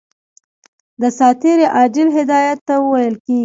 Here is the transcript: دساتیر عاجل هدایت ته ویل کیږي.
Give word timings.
دساتیر 1.01 1.59
عاجل 1.75 2.07
هدایت 2.17 2.59
ته 2.67 2.75
ویل 2.89 3.15
کیږي. 3.25 3.39